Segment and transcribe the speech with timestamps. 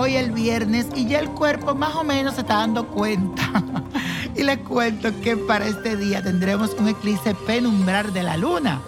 [0.00, 3.42] hoy el viernes y ya el cuerpo más o menos se está dando cuenta.
[4.34, 8.80] y les cuento que para este día tendremos un eclipse penumbrar de la luna.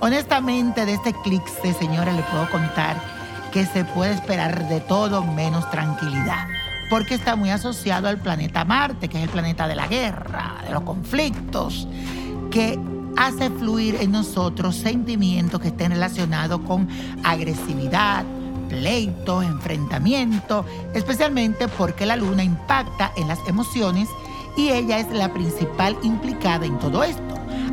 [0.00, 2.96] Honestamente, de este eclipse, señora, le puedo contar
[3.52, 6.46] que se puede esperar de todo menos tranquilidad,
[6.88, 10.72] porque está muy asociado al planeta Marte, que es el planeta de la guerra, de
[10.72, 11.86] los conflictos,
[12.50, 12.78] que
[13.16, 16.88] hace fluir en nosotros sentimientos que estén relacionados con
[17.24, 18.24] agresividad,
[18.68, 24.08] pleitos, enfrentamientos, especialmente porque la luna impacta en las emociones
[24.56, 27.22] y ella es la principal implicada en todo esto.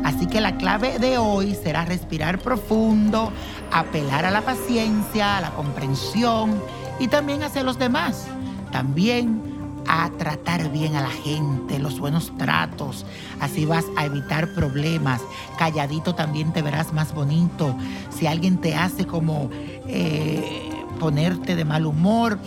[0.04, 3.32] Así que la clave de hoy será respirar profundo,
[3.72, 6.60] apelar a la paciencia, a la comprensión
[7.00, 8.26] y también hacia los demás.
[8.70, 9.54] También
[9.86, 13.04] a tratar bien a la gente, los buenos tratos.
[13.40, 15.20] Así vas a evitar problemas.
[15.58, 17.74] Calladito también te verás más bonito.
[18.10, 19.50] Si alguien te hace como
[19.86, 20.63] eh,
[21.04, 22.38] ponerte de mal humor,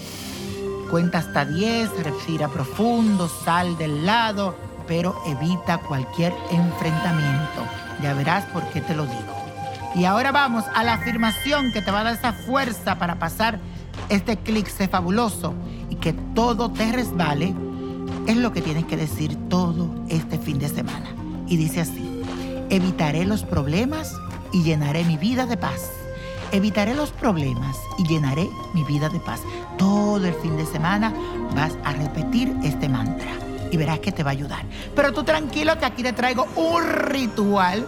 [0.90, 4.56] cuenta hasta 10, respira profundo, sal del lado,
[4.88, 7.62] pero evita cualquier enfrentamiento.
[8.02, 9.92] Ya verás por qué te lo digo.
[9.94, 13.60] Y ahora vamos a la afirmación que te va a dar esa fuerza para pasar
[14.10, 15.54] este eclipse fabuloso
[15.92, 17.54] y que todo te resbale,
[18.26, 21.12] es lo que tienes que decir todo este fin de semana.
[21.48, 22.24] Y dice así,
[22.72, 24.16] evitaré los problemas
[24.52, 25.92] y llenaré mi vida de paz.
[26.52, 29.42] Evitaré los problemas y llenaré mi vida de paz.
[29.78, 31.14] Todo el fin de semana
[31.54, 33.32] vas a repetir este mantra
[33.70, 34.64] y verás que te va a ayudar.
[34.96, 37.86] Pero tú tranquilo que aquí te traigo un ritual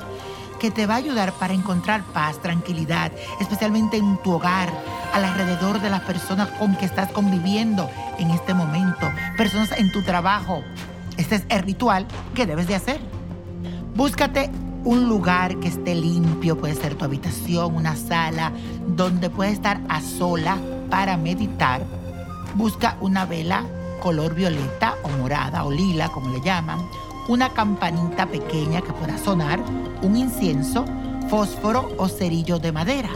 [0.60, 4.70] que te va a ayudar para encontrar paz, tranquilidad, especialmente en tu hogar,
[5.14, 10.62] alrededor de las personas con que estás conviviendo en este momento, personas en tu trabajo.
[11.16, 13.00] Este es el ritual que debes de hacer.
[13.96, 14.52] Búscate
[14.84, 18.52] un lugar que esté limpio, puede ser tu habitación, una sala,
[18.88, 20.58] donde puedes estar a sola
[20.90, 21.84] para meditar.
[22.56, 23.64] Busca una vela
[24.00, 26.80] color violeta o morada o lila, como le llaman,
[27.28, 29.60] una campanita pequeña que pueda sonar,
[30.02, 30.86] un incienso,
[31.30, 33.10] fósforo o cerillo de madera.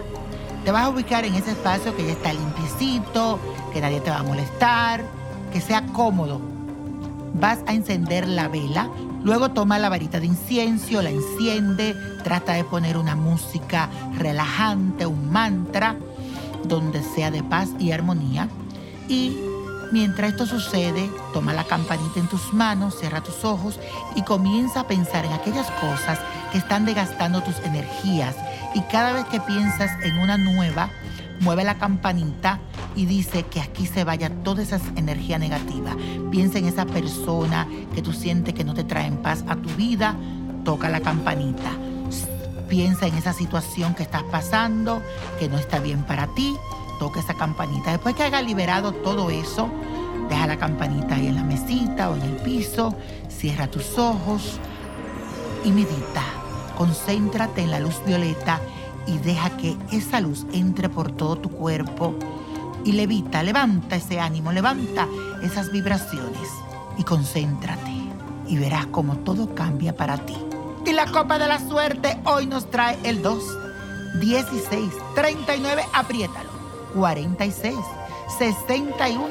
[0.64, 3.40] Te vas a ubicar en ese espacio que ya está limpiecito,
[3.72, 5.04] que nadie te va a molestar,
[5.52, 6.40] que sea cómodo.
[7.34, 8.90] Vas a encender la vela,
[9.24, 15.32] luego toma la varita de incienso, la enciende, trata de poner una música relajante, un
[15.32, 15.96] mantra,
[16.64, 18.48] donde sea de paz y armonía.
[19.08, 19.38] Y
[19.94, 23.80] Mientras esto sucede, toma la campanita en tus manos, cierra tus ojos
[24.16, 26.18] y comienza a pensar en aquellas cosas
[26.52, 28.36] que están desgastando tus energías.
[28.74, 30.90] Y cada vez que piensas en una nueva,
[31.42, 32.60] mueve la campanita
[32.96, 35.96] y dice que aquí se vaya toda esa energía negativa.
[36.31, 39.70] Piensa en esa persona que tú sientes que no te trae en paz a tu
[39.72, 40.16] vida,
[40.64, 41.72] toca la campanita.
[42.70, 45.02] Piensa en esa situación que estás pasando,
[45.40, 46.56] que no está bien para ti
[47.04, 47.92] toque esa campanita.
[47.92, 49.70] Después que haya liberado todo eso,
[50.30, 52.96] deja la campanita ahí en la mesita o en el piso,
[53.28, 54.60] cierra tus ojos
[55.66, 56.24] y medita.
[56.78, 58.62] Concéntrate en la luz violeta
[59.06, 62.16] y deja que esa luz entre por todo tu cuerpo
[62.86, 65.08] y levita, levanta ese ánimo, levanta
[65.42, 66.50] esas vibraciones
[66.98, 67.92] y concéntrate
[68.48, 70.36] y verás cómo todo cambia para ti.
[70.86, 73.44] Y la copa de la suerte hoy nos trae el 2,
[74.20, 76.52] 16, 39, apriétalo.
[76.94, 77.76] 46,
[78.38, 79.24] 61,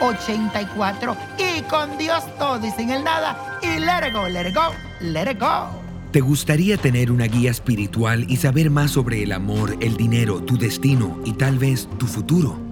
[0.00, 5.30] 84 y con Dios todo y sin el nada y let go, let go, let
[5.30, 5.68] it go.
[6.12, 10.58] ¿Te gustaría tener una guía espiritual y saber más sobre el amor, el dinero, tu
[10.58, 12.71] destino y tal vez tu futuro?